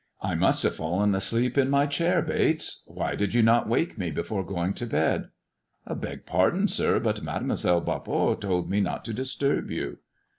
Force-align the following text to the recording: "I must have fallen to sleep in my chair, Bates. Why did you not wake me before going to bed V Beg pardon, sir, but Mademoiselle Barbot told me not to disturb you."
"I 0.23 0.33
must 0.33 0.63
have 0.63 0.77
fallen 0.77 1.11
to 1.11 1.21
sleep 1.21 1.59
in 1.59 1.69
my 1.69 1.85
chair, 1.85 2.23
Bates. 2.23 2.81
Why 2.87 3.13
did 3.13 3.35
you 3.35 3.43
not 3.43 3.69
wake 3.69 3.99
me 3.99 4.09
before 4.09 4.43
going 4.43 4.73
to 4.73 4.87
bed 4.87 5.25
V 5.87 5.93
Beg 5.93 6.25
pardon, 6.25 6.67
sir, 6.67 6.99
but 6.99 7.21
Mademoiselle 7.21 7.81
Barbot 7.81 8.41
told 8.41 8.67
me 8.67 8.81
not 8.81 9.05
to 9.05 9.13
disturb 9.13 9.69
you." 9.69 9.99